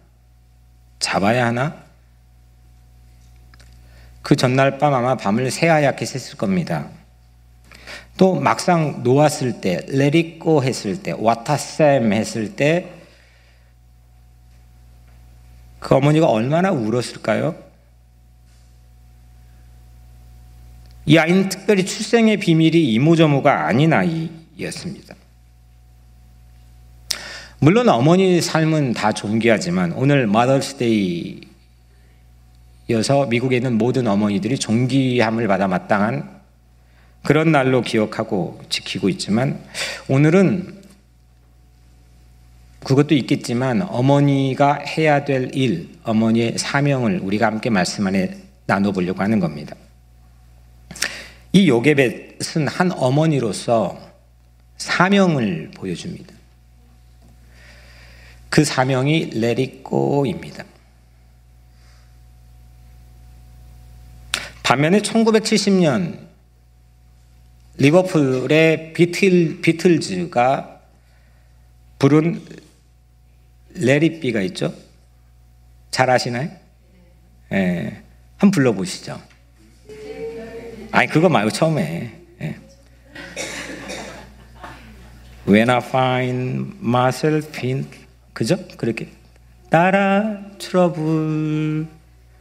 잡아야 0.97 1.45
하나? 1.45 1.83
그 4.23 4.35
전날 4.35 4.79
밤 4.79 4.93
아마 4.93 5.15
밤을 5.15 5.51
새하얗게 5.51 6.05
샜을 6.05 6.37
겁니다. 6.37 6.89
또 8.17 8.35
막상 8.39 9.03
놓았을 9.03 9.61
때, 9.61 9.85
레리꼬 9.87 10.63
했을 10.63 11.01
때, 11.01 11.13
와타셈 11.17 12.13
했을 12.13 12.55
때, 12.55 12.91
그 15.79 15.95
어머니가 15.95 16.27
얼마나 16.27 16.71
울었을까요? 16.71 17.55
이 21.05 21.17
아이는 21.17 21.49
특별히 21.49 21.85
출생의 21.85 22.37
비밀이 22.37 22.93
이모저모가 22.93 23.65
아닌 23.65 23.91
아이였습니다. 23.93 25.15
물론 27.63 27.89
어머니 27.89 28.41
삶은 28.41 28.93
다 28.93 29.11
존귀하지만 29.11 29.91
오늘 29.91 30.25
마더스데이여서 30.25 31.45
미국에 33.29 33.57
있는 33.57 33.77
모든 33.77 34.07
어머니들이 34.07 34.57
존귀함을 34.57 35.47
받아 35.47 35.67
마땅한 35.67 36.41
그런 37.21 37.51
날로 37.51 37.81
기억하고 37.81 38.59
지키고 38.69 39.09
있지만 39.09 39.63
오늘은 40.07 40.81
그것도 42.83 43.13
있겠지만 43.13 43.83
어머니가 43.83 44.79
해야 44.97 45.23
될 45.23 45.51
일, 45.53 45.89
어머니의 46.01 46.57
사명을 46.57 47.19
우리가 47.21 47.45
함께 47.45 47.69
말씀 47.69 48.07
안에 48.07 48.39
나눠보려고 48.65 49.21
하는 49.21 49.39
겁니다. 49.39 49.75
이 51.53 51.69
요게벳은 51.69 52.67
한 52.67 52.91
어머니로서 52.91 53.99
사명을 54.77 55.69
보여줍니다. 55.75 56.40
그 58.51 58.65
사명이 58.65 59.31
레리꼬입니다. 59.39 60.65
반면에 64.61 64.99
1970년 64.99 66.27
리버풀의 67.77 68.91
비틀, 68.91 69.61
비틀즈가 69.61 70.81
부른 71.97 72.43
레리비가 73.73 74.41
있죠? 74.41 74.73
잘 75.89 76.09
아시나요? 76.09 76.51
예. 77.53 78.03
한번 78.35 78.51
불러보시죠. 78.51 79.21
아니, 80.91 81.07
그거 81.07 81.29
말고 81.29 81.51
처음에. 81.51 82.19
예. 82.41 82.57
When 85.47 85.69
I 85.69 85.77
find 85.77 86.75
myself 86.81 87.65
in, 87.65 88.00
그죠? 88.33 88.57
그렇게. 88.77 89.07
따라 89.69 90.39
trouble. 90.57 91.85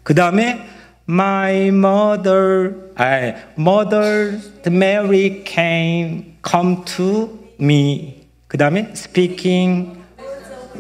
그 0.03 0.15
다음에 0.15 0.67
My 1.09 1.69
mother, 1.69 2.75
I, 2.95 3.35
mother 3.59 4.39
Mary 4.67 5.45
came, 5.47 6.37
come 6.49 6.85
to 6.85 7.39
me. 7.61 8.27
그 8.47 8.57
다음에 8.57 8.89
speaking 8.93 9.99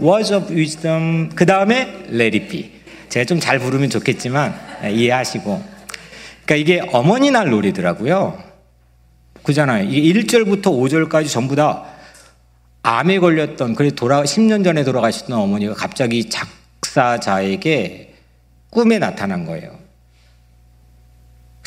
words 0.01 0.33
of 0.33 0.53
wisdom. 0.53 1.31
그 1.35 1.45
다음에 1.47 2.05
let 2.11 2.37
it 2.37 2.49
be. 2.49 2.71
제가 3.09 3.25
좀 3.25 3.41
잘 3.41 3.59
부르면 3.59 3.91
좋겠지만 3.91 4.55
이해하시고. 4.93 5.63
그러니까 6.45 6.55
이게 6.57 6.81
어머니 6.93 7.31
날 7.31 7.51
노래더라고요. 7.51 8.43
그잖아요. 9.43 9.89
이게 9.89 10.21
1절부터 10.21 10.65
5절까지 10.65 11.29
전부 11.29 11.57
다 11.57 11.85
암에 12.83 13.19
걸렸던, 13.19 13.75
그래 13.75 13.91
돌아, 13.91 14.23
10년 14.23 14.65
전에 14.65 14.85
돌아가셨던 14.85 15.39
어머니가 15.39 15.75
갑자기 15.75 16.29
작사자에게 16.31 18.15
꿈에 18.71 18.99
나타난 18.99 19.45
거예요. 19.45 19.79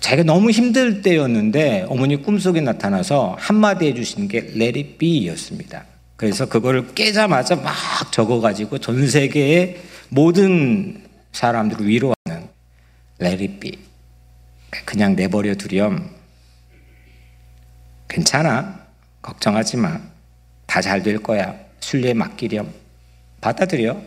자기가 0.02 0.24
너무 0.24 0.52
힘들 0.52 1.02
때였는데 1.02 1.86
어머니 1.88 2.22
꿈속에 2.22 2.62
나타나서 2.62 3.38
한마디 3.40 3.88
해주시는 3.88 4.28
게 4.28 4.38
let 4.40 4.78
it 4.78 4.98
be 4.98 5.28
였습니다. 5.30 5.86
그래서 6.18 6.46
그거를 6.46 6.94
깨자마자 6.94 7.56
막 7.56 7.74
적어가지고 8.12 8.80
전 8.80 9.08
세계의 9.08 9.82
모든 10.10 11.04
사람들을 11.32 11.88
위로하는 11.88 12.50
let 13.22 13.42
it 13.42 13.60
be. 13.60 13.80
그냥 14.86 15.16
내버려 15.16 15.56
두렴. 15.56 16.10
괜찮아. 18.08 18.80
걱정하지 19.22 19.78
마. 19.78 20.13
다 20.74 20.82
잘 20.82 21.04
될 21.04 21.20
거야. 21.20 21.54
순리에 21.82 22.16
맡기렴. 22.16 22.68
받아들여. 23.42 24.02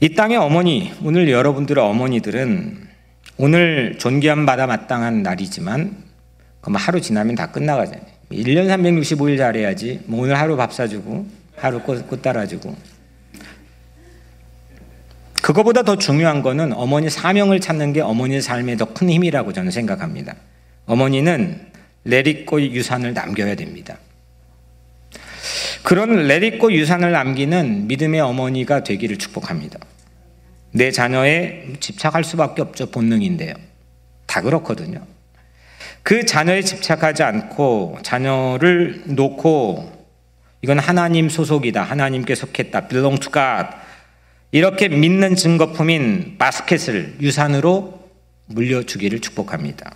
이 0.00 0.14
땅의 0.14 0.38
어머니, 0.38 0.90
오늘 1.04 1.30
여러분들의 1.30 1.84
어머니들은 1.84 2.88
오늘 3.36 3.98
존귀함 3.98 4.46
받아 4.46 4.66
마땅한 4.66 5.22
날이지만 5.22 5.94
그럼 6.62 6.76
하루 6.76 7.02
지나면 7.02 7.34
다 7.34 7.50
끝나가잖아요. 7.52 8.02
1년 8.30 8.68
365일 8.68 9.36
잘해야지. 9.36 10.04
뭐 10.06 10.22
오늘 10.22 10.38
하루 10.38 10.56
밥 10.56 10.72
사주고 10.72 11.26
하루 11.56 11.82
꽃, 11.82 12.08
꽃 12.08 12.22
따라주고. 12.22 12.74
그거보다 15.42 15.82
더 15.82 15.96
중요한 15.98 16.40
거는 16.40 16.72
어머니 16.72 17.10
사명을 17.10 17.60
찾는 17.60 17.92
게 17.92 18.00
어머니의 18.00 18.40
삶에 18.40 18.78
더큰 18.78 19.10
힘이라고 19.10 19.52
저는 19.52 19.70
생각합니다. 19.70 20.34
어머니는 20.86 21.71
레리꼬 22.04 22.60
유산을 22.60 23.14
남겨야 23.14 23.54
됩니다. 23.54 23.98
그런 25.82 26.26
레리꼬 26.26 26.72
유산을 26.72 27.12
남기는 27.12 27.86
믿음의 27.88 28.20
어머니가 28.20 28.84
되기를 28.84 29.18
축복합니다. 29.18 29.78
내 30.72 30.90
자녀에 30.90 31.64
집착할 31.80 32.24
수밖에 32.24 32.62
없죠. 32.62 32.90
본능인데요. 32.90 33.54
다 34.26 34.40
그렇거든요. 34.40 35.06
그 36.02 36.24
자녀에 36.24 36.62
집착하지 36.62 37.22
않고 37.22 37.98
자녀를 38.02 39.02
놓고 39.06 39.92
이건 40.62 40.78
하나님 40.78 41.28
소속이다. 41.28 41.82
하나님께 41.82 42.34
속했다. 42.34 42.88
belong 42.88 43.20
to 43.20 43.32
God. 43.32 43.76
이렇게 44.52 44.88
믿는 44.88 45.34
증거품인 45.34 46.36
바스켓을 46.38 47.16
유산으로 47.20 48.00
물려주기를 48.46 49.20
축복합니다. 49.20 49.94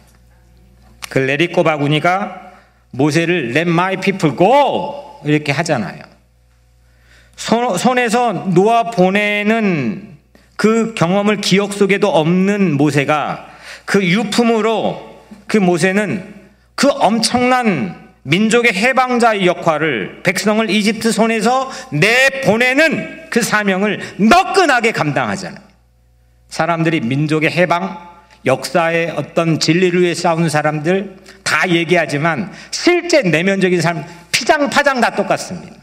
그 1.09 1.19
레리꼬 1.19 1.63
바구니가 1.63 2.53
모세를 2.91 3.51
let 3.57 3.71
my 3.71 3.97
people 3.97 4.37
go 4.37 5.21
이렇게 5.25 5.53
하잖아요. 5.53 6.01
손, 7.37 7.77
손에서 7.77 8.33
놓아 8.33 8.91
보내는 8.91 10.17
그 10.57 10.95
경험을 10.95 11.37
기억 11.43 11.73
속에도 11.73 12.09
없는 12.09 12.77
모세가 12.77 13.47
그 13.85 14.05
유품으로 14.05 15.21
그 15.47 15.59
모세는 15.59 16.35
그 16.75 16.89
엄청난 16.89 18.07
민족의 18.23 18.73
해방자의 18.75 19.47
역할을 19.47 20.23
백성을 20.25 20.69
이집트 20.69 21.13
손에서 21.13 21.71
내보내는 21.93 23.27
그 23.31 23.43
사명을 23.43 24.01
너끈하게 24.17 24.91
감당하잖아요. 24.93 25.65
사람들이 26.49 27.01
민족의 27.01 27.51
해방, 27.51 28.06
역사의 28.47 29.11
어떤 29.11 29.59
진리를 29.59 30.01
위해 30.01 30.15
싸우는 30.15 30.49
사람들 30.49 31.17
다 31.43 31.69
얘기하지만 31.69 32.53
실제 32.71 33.23
내면적인 33.23 33.81
사람 33.81 34.05
피장 34.31 34.71
파장 34.71 35.01
다 35.01 35.15
똑같습니다. 35.15 35.75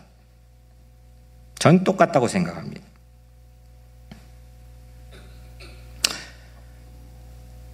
전 1.60 1.84
똑같다고 1.84 2.28
생각합니다. 2.28 2.82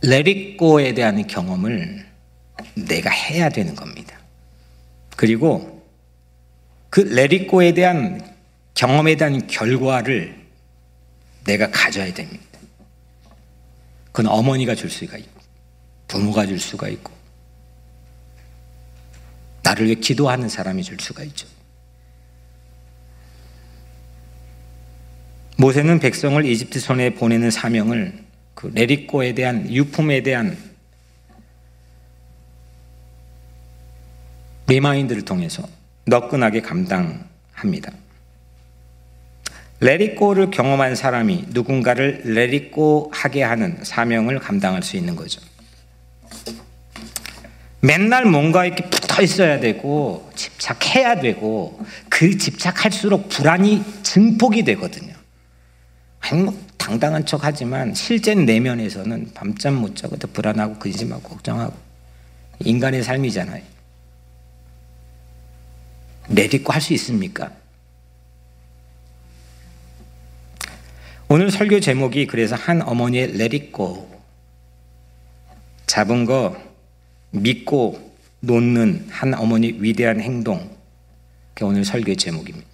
레리꼬에 0.02 0.94
대한 0.94 1.28
경험을 1.28 2.06
내가 2.76 3.10
해야 3.10 3.50
되는 3.50 3.76
겁니다. 3.76 4.18
그리고 5.16 5.86
그 6.90 7.02
레리코에 7.02 7.74
대한 7.74 8.22
경험에 8.74 9.16
대한 9.16 9.46
결과를 9.48 10.36
내가 11.46 11.70
가져야 11.70 12.14
됩니다. 12.14 12.49
그건 14.12 14.32
어머니가 14.32 14.76
줄 14.76 14.90
수가 14.90 15.18
있고, 15.18 15.42
부모가 16.08 16.46
줄 16.46 16.60
수가 16.60 16.90
있고, 16.90 17.12
나를 19.64 19.86
위해 19.86 19.96
기도하는 19.96 20.50
사람이 20.50 20.84
줄 20.84 21.00
수가 21.00 21.24
있죠. 21.26 21.48
모세는 25.58 26.00
백성을 26.00 26.44
이집트 26.46 26.80
손에 26.80 27.14
보내는 27.16 27.52
사명을 27.52 28.24
그 28.56 28.72
레리코에 28.74 29.34
대한 29.34 29.70
유품에 29.70 30.24
대한 30.24 30.58
remind를 34.68 35.24
통해서 35.26 35.68
너끈하게 36.06 36.62
감당합니다. 36.62 37.92
Let 39.82 40.01
it 40.01 40.14
go를 40.14 40.52
경험한 40.52 40.96
사람이 40.96 41.46
누군가를 41.50 42.22
Let 42.26 42.63
it 42.63 42.87
go 42.87 43.12
하게 43.14 43.44
하는 43.44 43.78
사명을 43.84 44.40
감당할 44.40 44.84
수 44.84 44.98
있는 44.98 45.16
거죠. 45.16 45.42
맨날 47.82 48.26
뭔가 48.26 48.66
이렇게 48.66 48.84
붙어 48.90 49.22
있어야 49.22 49.60
되고 49.62 50.30
집착해야 50.36 51.22
되고 51.22 51.80
그 52.10 52.38
집착할수록 52.38 53.30
불안이 53.30 53.84
증폭이 54.04 54.64
되거든요. 54.64 55.14
뭐 56.34 56.54
당당한 56.78 57.26
척 57.26 57.46
하지만 57.46 57.94
실제 57.94 58.36
내면에서는 58.36 59.32
밤잠 59.34 59.76
못 59.76 59.96
자고 59.96 60.18
더 60.18 60.28
불안하고 60.28 60.78
근심하고 60.78 61.22
걱정하고 61.24 61.74
인간의 62.60 63.04
삶이잖아요. 63.04 63.64
내딛고 66.28 66.74
할 66.74 66.82
수 66.82 66.94
있습니까? 66.94 67.52
오늘 71.32 71.52
설교 71.52 71.80
제목이 71.80 72.26
그래서 72.26 72.56
한 72.56 72.82
어머니의 72.82 73.38
레리고 73.38 74.10
잡은 75.86 76.26
거 76.26 76.58
믿고 77.30 78.16
놓는 78.40 79.06
한 79.12 79.36
어머니 79.36 79.76
위대한 79.78 80.22
행동. 80.22 80.76
그게 81.54 81.66
오늘 81.66 81.86
설교의 81.86 82.18
제목입니다. 82.18 82.68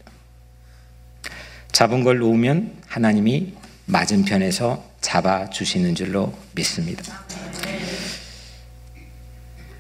잡은 1.74 2.06
걸 2.06 2.20
놓으면 2.20 2.78
하나님이 2.88 3.56
맞은편에서 3.88 4.90
잡아주시는 5.02 5.96
줄로 5.96 6.34
믿습니다. 6.54 7.26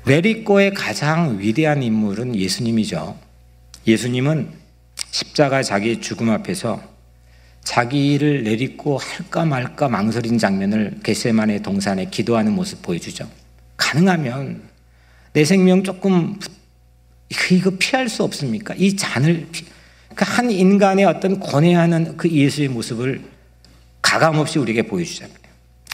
레리꼬의 0.06 0.74
가장 0.74 1.40
위대한 1.40 1.82
인물은 1.82 2.36
예수님이죠. 2.36 3.18
예수님은 3.88 4.52
십자가 5.12 5.64
자기의 5.64 6.02
죽음 6.02 6.30
앞에서 6.30 6.95
자기를 7.66 8.44
내딛고 8.44 8.98
할까 8.98 9.44
말까 9.44 9.90
망설인 9.90 10.38
장면을 10.38 11.00
겟세만의 11.04 11.62
동산에 11.62 12.06
기도하는 12.06 12.54
모습 12.54 12.82
보여주죠. 12.82 13.30
가능하면 13.76 14.64
내 15.34 15.44
생명 15.44 15.84
조금 15.84 16.40
이거 17.52 17.72
피할 17.78 18.08
수 18.08 18.24
없습니까? 18.24 18.74
이 18.78 18.96
잔을 18.96 19.48
그 20.16 20.24
한 20.24 20.50
인간의 20.50 21.06
어떤 21.06 21.40
권해하는 21.40 22.16
그 22.16 22.30
예수의 22.30 22.70
모습을 22.70 23.22
가감없이 24.02 24.60
우리에게 24.60 24.84
보여주잖아요. 24.84 25.36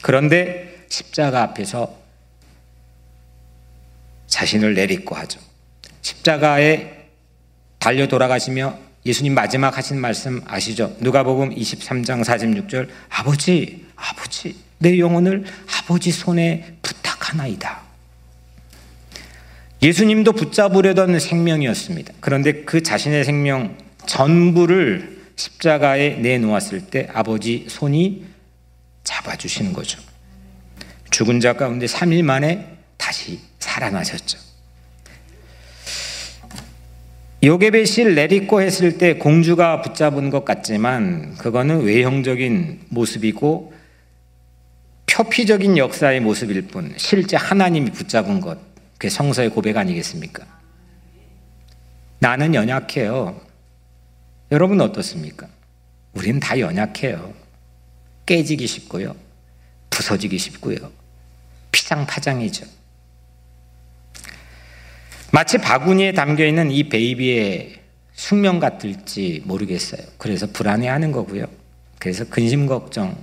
그런데 0.02 0.86
십자가 0.90 1.42
앞에서 1.42 1.98
자신을 4.28 4.76
내딛고 4.76 5.16
하죠. 5.16 5.40
십자가에 6.02 7.08
달려 7.80 8.08
돌아가시며 8.08 8.78
예수님 9.06 9.34
마지막 9.34 9.78
하신 9.78 10.00
말씀 10.00 10.42
아시죠? 10.46 10.96
누가복음 11.00 11.56
23장 11.56 12.24
46절 12.24 12.88
아버지 13.10 13.86
아버지 13.96 14.56
내 14.78 15.00
영혼을 15.00 15.46
아버지 15.80 16.12
손에 16.12 16.78
부탁하나이다. 16.82 17.82
예수님도 19.82 20.34
붙잡으려던 20.34 21.20
생명이었습니다. 21.20 22.14
그런데 22.20 22.64
그 22.64 22.84
자신의 22.84 23.26
생명 23.26 23.78
전부를 24.06 25.22
십자가에 25.36 26.18
내놓았을 26.18 26.88
때 26.88 27.08
아버지 27.14 27.66
손이 27.68 28.26
잡아주시는 29.04 29.74
거죠. 29.74 30.00
죽은 31.10 31.40
자 31.40 31.54
가운데 31.54 31.88
3일 31.88 32.22
만에 32.22 32.78
다시 32.98 33.40
살아나셨죠. 33.60 34.51
요게벳을 37.44 38.14
내리고 38.14 38.62
했을 38.62 39.00
때 39.00 39.16
공주가 39.16 39.82
붙잡은 39.82 40.30
것 40.30 40.46
같지만 40.46 41.36
그거는 41.38 41.82
외형적인 41.82 42.82
모습이고 42.90 43.74
표피적인 45.08 45.78
역사의 45.78 46.20
모습일 46.20 46.68
뿐 46.68 46.94
실제 46.98 47.36
하나님이 47.38 47.92
붙잡은 47.92 48.42
것 48.42 48.60
그게 48.94 49.10
성서의 49.10 49.50
고백 49.50 49.78
아니겠습니까? 49.78 50.46
나는 52.20 52.54
연약해요. 52.54 53.42
여러분 54.52 54.80
어떻습니까? 54.80 55.48
우리는 56.14 56.40
다 56.40 56.60
연약해요. 56.60 57.34
깨지기 58.28 58.68
쉽고요. 58.68 59.16
부서지기 59.90 60.38
쉽고요. 60.38 60.78
피장파장이죠. 61.72 62.81
마치 65.32 65.58
바구니에 65.58 66.14
담겨 66.14 66.46
있는 66.46 66.72
이 66.72 66.90
베이비의 66.90 67.80
숙명 68.14 68.60
같을지 68.60 69.42
모르겠어요. 69.46 70.02
그래서 70.18 70.48
불안해하는 70.48 71.12
거고요. 71.12 71.46
그래서 72.00 72.26
근심 72.26 72.68
걱정 72.68 73.18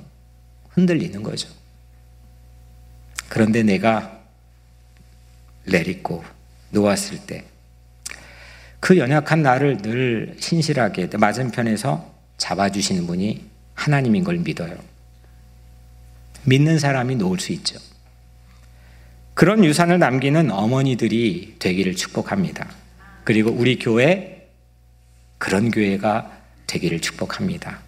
흔들리는 0.70 1.22
거죠. 1.22 1.48
그런데 3.28 3.62
내가 3.62 4.20
내딛고 5.64 6.24
놓았을 6.70 7.18
때 7.26 7.44
그 8.80 8.96
연약한 8.96 9.42
나를 9.42 9.78
늘 9.78 10.36
신실하게 10.38 11.08
맞은편에서 11.18 12.14
잡아주시는 12.36 13.06
분이 13.06 13.44
하나님인 13.74 14.24
걸 14.24 14.38
믿어요. 14.38 14.76
믿는 16.44 16.78
사람이 16.78 17.16
놓을 17.16 17.40
수 17.40 17.52
있죠. 17.52 17.78
그런 19.38 19.64
유산을 19.64 20.00
남기는 20.00 20.50
어머니들이 20.50 21.54
되기를 21.60 21.94
축복합니다. 21.94 22.68
그리고 23.22 23.52
우리 23.52 23.78
교회 23.78 24.48
그런 25.38 25.70
교회가 25.70 26.38
되기를 26.66 26.98
축복합니다. 26.98 27.78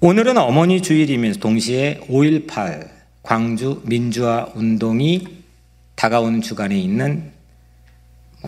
오늘은 0.00 0.36
어머니 0.36 0.82
주일이면서 0.82 1.40
동시에 1.40 2.00
5.18 2.06 2.90
광주 3.22 3.80
민주화 3.86 4.52
운동이 4.54 5.26
다가오는 5.94 6.42
주간에 6.42 6.78
있는 6.78 7.32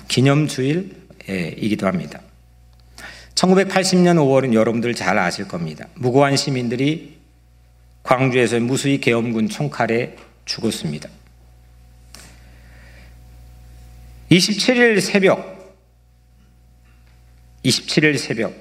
기념주일이기도 0.09 1.87
합니다. 1.87 2.21
1980년 3.35 4.17
5월은 4.19 4.53
여러분들 4.53 4.93
잘 4.93 5.19
아실 5.19 5.49
겁니다. 5.49 5.89
무고한 5.95 6.37
시민들이 6.37 7.17
광주에서 8.03 8.61
무수히 8.61 9.01
계엄군 9.01 9.49
총칼에 9.49 10.28
죽었습니다. 10.49 11.09
27일 14.31 15.01
새벽, 15.01 15.77
27일 17.65 18.19
새벽, 18.19 18.55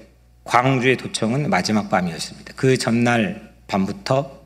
광주의 0.43 0.95
도청은 0.95 1.49
마지막 1.49 1.89
밤이었습니다. 1.89 2.53
그 2.55 2.77
전날 2.77 3.53
밤부터 3.67 4.37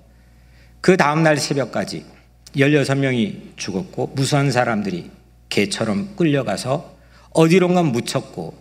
그 0.82 0.98
다음날 0.98 1.38
새벽까지 1.38 2.06
16명이 2.56 3.58
죽었고, 3.58 4.08
무수한 4.16 4.52
사람들이 4.52 5.12
개처럼 5.50 6.16
끌려가서 6.16 6.98
어디론가 7.32 7.84
묻혔고, 7.84 8.58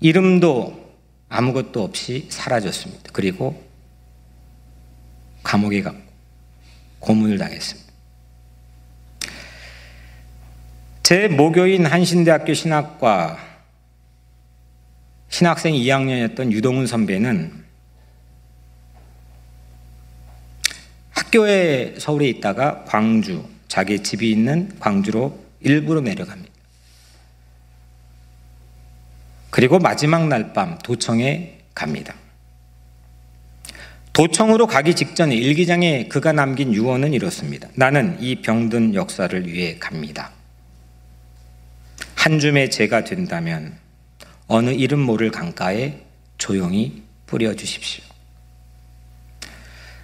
이름도 0.00 0.90
아무것도 1.28 1.84
없이 1.84 2.26
사라졌습니다. 2.30 3.10
그리고 3.12 3.62
감옥에 5.44 5.82
갔고, 5.82 6.09
고문을 7.00 7.38
당했습니다. 7.38 7.90
제 11.02 11.26
모교인 11.28 11.86
한신대학교 11.86 12.54
신학과 12.54 13.38
신학생 15.28 15.74
2학년이었던 15.74 16.52
유동훈 16.52 16.86
선배는 16.86 17.64
학교에 21.10 21.96
서울에 21.98 22.28
있다가 22.28 22.84
광주, 22.84 23.44
자기 23.68 24.02
집이 24.02 24.30
있는 24.30 24.76
광주로 24.78 25.38
일부러 25.60 26.00
내려갑니다. 26.00 26.50
그리고 29.50 29.78
마지막 29.78 30.28
날 30.28 30.52
밤 30.52 30.78
도청에 30.78 31.58
갑니다. 31.74 32.14
도청으로 34.12 34.66
가기 34.66 34.94
직전에 34.94 35.34
일기장에 35.34 36.08
그가 36.08 36.32
남긴 36.32 36.74
유언은 36.74 37.12
이렇습니다. 37.12 37.68
나는 37.74 38.16
이 38.20 38.42
병든 38.42 38.94
역사를 38.94 39.46
위해 39.46 39.76
갑니다. 39.78 40.32
한 42.14 42.38
줌의 42.38 42.70
죄가 42.70 43.04
된다면 43.04 43.78
어느 44.46 44.70
이름 44.70 45.00
모를 45.00 45.30
강가에 45.30 46.00
조용히 46.38 47.02
뿌려 47.26 47.54
주십시오. 47.54 48.04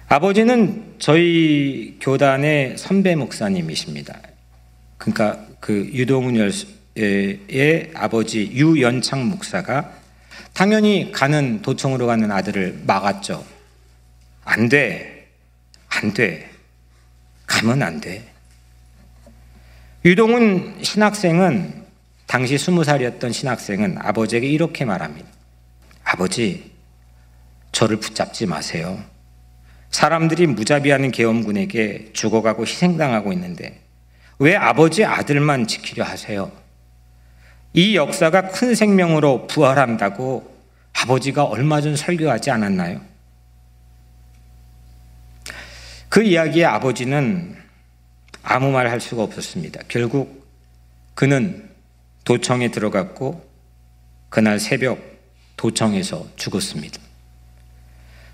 아버지는 0.07 0.95
저희 0.99 1.97
교단의 1.99 2.77
선배 2.77 3.15
목사님이십니다. 3.15 4.19
그러니까 4.97 5.45
그 5.59 5.89
유동훈 5.93 6.37
열의 6.37 7.91
아버지 7.93 8.49
유연창 8.53 9.27
목사가 9.27 9.91
당연히 10.53 11.11
가는 11.11 11.61
도청으로 11.61 12.07
가는 12.07 12.31
아들을 12.31 12.83
막았죠. 12.87 13.56
안 14.47 14.69
돼. 14.69 15.27
안 15.89 16.13
돼. 16.13 16.49
가면 17.45 17.83
안 17.83 17.99
돼. 17.99 18.25
유동훈 20.05 20.77
신학생은 20.81 21.85
당시 22.27 22.57
스무 22.57 22.85
살이었던 22.85 23.33
신학생은 23.33 23.97
아버지에게 23.99 24.47
이렇게 24.47 24.85
말합니다. 24.85 25.27
아버지, 26.05 26.71
저를 27.73 27.97
붙잡지 27.97 28.45
마세요. 28.45 28.97
사람들이 29.91 30.47
무자비하는 30.47 31.11
계엄군에게 31.11 32.11
죽어가고 32.13 32.65
희생당하고 32.65 33.33
있는데 33.33 33.81
왜 34.39 34.55
아버지 34.55 35.03
아들만 35.03 35.67
지키려 35.67 36.05
하세요? 36.05 36.51
이 37.73 37.97
역사가 37.97 38.49
큰 38.49 38.75
생명으로 38.75 39.47
부활한다고 39.47 40.55
아버지가 40.93 41.43
얼마 41.43 41.81
전 41.81 41.97
설교하지 41.97 42.49
않았나요? 42.49 43.01
그 46.17 46.23
이야기에 46.23 46.65
아버지는 46.65 47.55
아무 48.41 48.71
말 48.71 48.87
할 48.87 48.99
수가 48.99 49.21
없었습니다. 49.21 49.81
결국 49.87 50.47
그는 51.13 51.69
도청에 52.23 52.71
들어갔고 52.71 53.47
그날 54.29 54.59
새벽 54.59 54.97
도청에서 55.57 56.27
죽었습니다. 56.35 56.99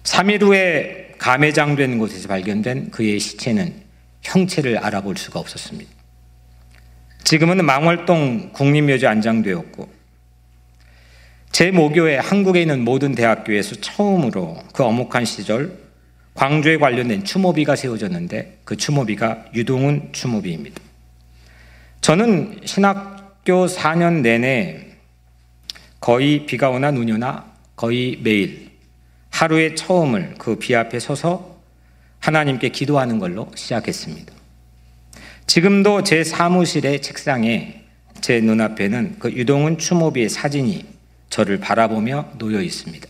3일 0.03 0.43
후에 0.43 1.15
감회장된 1.17 1.97
곳에서 1.97 2.29
발견된 2.29 2.91
그의 2.91 3.19
시체는 3.19 3.83
형체를 4.21 4.77
알아볼 4.77 5.17
수가 5.17 5.41
없었습니다. 5.41 5.91
지금은 7.25 7.65
망월동 7.65 8.53
국립묘지 8.53 9.07
안장되었고 9.07 9.91
제 11.51 11.71
모교에 11.71 12.15
한국에 12.17 12.61
있는 12.61 12.85
모든 12.85 13.13
대학교에서 13.13 13.75
처음으로 13.81 14.63
그 14.71 14.85
어목한 14.85 15.25
시절 15.25 15.82
광주에 16.33 16.77
관련된 16.77 17.23
추모비가 17.23 17.75
세워졌는데 17.75 18.59
그 18.63 18.75
추모비가 18.75 19.45
유동훈 19.53 20.09
추모비입니다. 20.11 20.81
저는 22.01 22.61
신학교 22.65 23.65
4년 23.67 24.21
내내 24.21 24.87
거의 25.99 26.45
비가 26.45 26.69
오나 26.69 26.91
눈이 26.91 27.11
오나 27.13 27.45
거의 27.75 28.19
매일 28.21 28.71
하루의 29.29 29.75
처음을 29.75 30.35
그 30.37 30.57
비 30.57 30.75
앞에 30.75 30.99
서서 30.99 31.57
하나님께 32.19 32.69
기도하는 32.69 33.19
걸로 33.19 33.51
시작했습니다. 33.55 34.33
지금도 35.47 36.03
제 36.03 36.23
사무실의 36.23 37.01
책상에 37.01 37.83
제 38.21 38.39
눈앞에는 38.39 39.17
그 39.19 39.31
유동훈 39.31 39.77
추모비의 39.77 40.29
사진이 40.29 40.85
저를 41.29 41.59
바라보며 41.59 42.31
놓여 42.37 42.61
있습니다. 42.61 43.07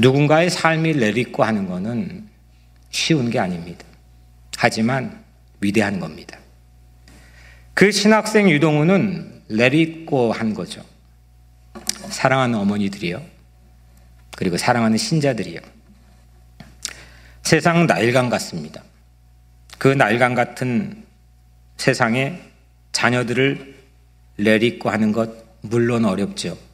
누군가의 0.00 0.50
삶이 0.50 0.94
내딛고 0.94 1.44
하는 1.44 1.66
것은 1.66 2.28
쉬운 2.90 3.30
게 3.30 3.38
아닙니다. 3.38 3.84
하지만 4.56 5.24
위대한 5.60 5.98
겁니다. 6.00 6.38
그 7.74 7.92
신학생 7.92 8.50
유동훈은 8.50 9.42
내딛고 9.48 10.32
한 10.32 10.54
거죠. 10.54 10.84
사랑하는 12.10 12.58
어머니들이요. 12.58 13.22
그리고 14.36 14.56
사랑하는 14.56 14.96
신자들이요. 14.96 15.60
세상 17.42 17.86
날강 17.86 18.28
같습니다. 18.30 18.82
그 19.78 19.88
날강 19.88 20.34
같은 20.34 21.04
세상에 21.76 22.40
자녀들을 22.92 23.76
내딛고 24.36 24.90
하는 24.90 25.12
것 25.12 25.30
물론 25.62 26.04
어렵죠. 26.04 26.67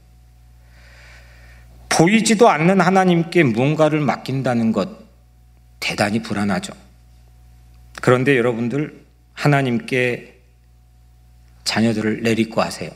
보이지도 1.97 2.49
않는 2.49 2.81
하나님께 2.81 3.45
무언가를 3.45 4.01
맡긴다는 4.01 4.73
것 4.73 4.89
대단히 5.79 6.21
불안하죠. 6.21 6.73
그런데 8.03 8.37
여러분들 8.37 9.05
하나님께 9.33 10.41
자녀들을 11.63 12.23
내딛고 12.23 12.61
하세요. 12.61 12.91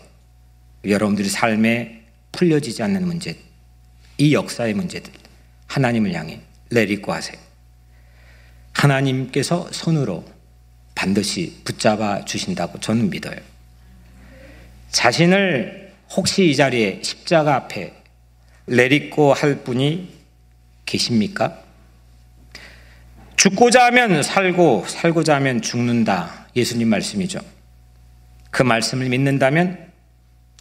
여러분들의 0.84 1.30
삶에 1.30 2.06
풀려지지 2.32 2.82
않는 2.82 3.06
문제, 3.06 3.38
이 4.18 4.34
역사의 4.34 4.74
문제들 4.74 5.12
하나님을 5.68 6.12
향해 6.14 6.40
내딛고 6.70 7.12
하세요. 7.12 7.38
하나님께서 8.72 9.68
손으로 9.70 10.24
반드시 10.96 11.60
붙잡아 11.62 12.24
주신다고 12.24 12.80
저는 12.80 13.10
믿어요. 13.10 13.36
자신을 14.90 15.94
혹시 16.10 16.50
이 16.50 16.56
자리에 16.56 17.00
십자가 17.04 17.54
앞에 17.54 17.97
내딛고 18.68 19.32
할 19.34 19.62
분이 19.62 20.08
계십니까? 20.86 21.62
죽고자 23.36 23.86
하면 23.86 24.22
살고 24.22 24.86
살고자 24.88 25.36
하면 25.36 25.62
죽는다. 25.62 26.46
예수님 26.56 26.88
말씀이죠. 26.88 27.40
그 28.50 28.62
말씀을 28.62 29.08
믿는다면 29.08 29.90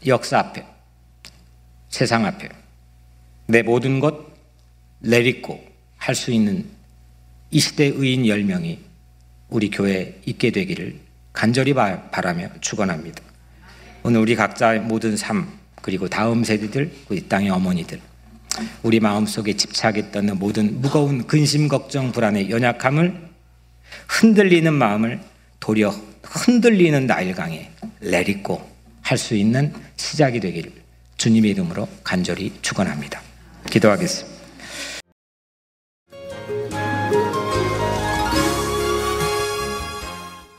역사 0.06 0.40
앞에 0.40 0.66
세상 1.90 2.26
앞에 2.26 2.50
내 3.48 3.64
모든 3.64 4.00
것 4.00 4.28
내딛고 5.00 5.66
할 5.98 6.16
수 6.16 6.32
있는 6.32 6.66
이 7.50 7.60
시대 7.60 7.86
의인 7.86 8.24
10명이 8.24 8.78
우리 9.50 9.70
교회에 9.70 10.22
있게 10.26 10.52
되기를 10.52 11.00
간절히 11.34 11.74
바라며 11.74 12.50
축원합니다. 12.62 13.24
오늘 14.04 14.20
우리 14.20 14.36
각자의 14.36 14.82
모든 14.82 15.18
삶 15.18 15.57
그리고 15.82 16.08
다음 16.08 16.44
세대들, 16.44 16.92
우리 17.10 17.28
땅의 17.28 17.50
어머니들, 17.50 18.00
우리 18.84 19.00
마음속에 19.00 19.54
집착했던 19.54 20.38
모든 20.38 20.82
무거운 20.82 21.28
근심, 21.28 21.68
걱정, 21.68 22.12
불안의 22.12 22.50
연약함을 22.50 23.28
흔들리는 24.08 24.74
마음을 24.74 25.20
도려 25.60 25.94
흔들리는 26.24 27.06
나일강에 27.08 27.70
내딛고 28.02 28.78
할 29.02 29.18
수 29.18 29.36
있는 29.36 29.74
시작이 29.96 30.40
되기를 30.42 30.72
주님의 31.18 31.52
이름으로 31.52 31.88
간절히 32.04 32.52
축원합니다. 32.62 33.22
기도하겠습니다. 33.70 34.37